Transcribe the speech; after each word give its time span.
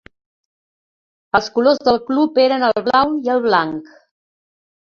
Els 1.39 1.49
colors 1.57 1.81
del 1.89 2.01
club 2.09 2.41
eren 2.47 2.65
el 2.71 2.75
blau 2.89 3.15
i 3.29 3.33
el 3.37 3.43
blanc. 3.49 3.93